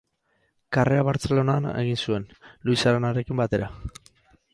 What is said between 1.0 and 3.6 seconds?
Bartzelona egin zuen, Luis Aranarekin